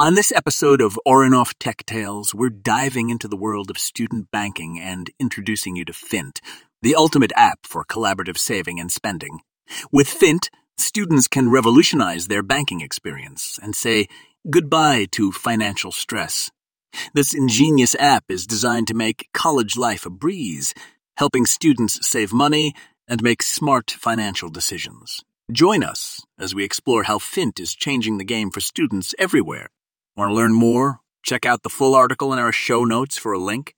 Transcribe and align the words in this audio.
On 0.00 0.14
this 0.14 0.32
episode 0.32 0.80
of 0.80 0.98
Aharonoff 1.06 1.52
Tech 1.60 1.84
Tales, 1.84 2.34
we're 2.34 2.48
diving 2.48 3.10
into 3.10 3.28
the 3.28 3.36
world 3.36 3.68
of 3.68 3.76
student 3.76 4.30
banking 4.30 4.80
and 4.80 5.10
introducing 5.20 5.76
you 5.76 5.84
to 5.84 5.92
Finnt, 5.92 6.40
the 6.80 6.94
ultimate 6.94 7.32
app 7.36 7.66
for 7.66 7.84
collaborative 7.84 8.38
saving 8.38 8.80
and 8.80 8.90
spending. 8.90 9.40
With 9.92 10.08
Finnt, 10.08 10.48
students 10.78 11.28
can 11.28 11.50
revolutionize 11.50 12.28
their 12.28 12.42
banking 12.42 12.80
experience 12.80 13.58
and 13.62 13.76
say 13.76 14.06
goodbye 14.48 15.06
to 15.12 15.32
financial 15.32 15.92
stress. 15.92 16.50
This 17.12 17.34
ingenious 17.34 17.94
app 17.96 18.24
is 18.30 18.46
designed 18.46 18.86
to 18.86 18.94
make 18.94 19.28
college 19.34 19.76
life 19.76 20.06
a 20.06 20.10
breeze, 20.10 20.72
helping 21.18 21.44
students 21.44 21.98
save 22.08 22.32
money 22.32 22.72
and 23.06 23.22
make 23.22 23.42
smart 23.42 23.90
financial 23.90 24.48
decisions. 24.48 25.22
Join 25.52 25.84
us 25.84 26.24
as 26.38 26.54
we 26.54 26.64
explore 26.64 27.02
how 27.02 27.18
Finnt 27.18 27.60
is 27.60 27.74
changing 27.74 28.16
the 28.16 28.24
game 28.24 28.50
for 28.50 28.60
students 28.60 29.14
everywhere. 29.18 29.68
Want 30.16 30.30
to 30.30 30.34
learn 30.34 30.52
more? 30.52 31.00
Check 31.22 31.46
out 31.46 31.62
the 31.62 31.68
full 31.68 31.94
article 31.94 32.32
in 32.32 32.38
our 32.38 32.52
show 32.52 32.84
notes 32.84 33.16
for 33.16 33.32
a 33.32 33.38
link. 33.38 33.74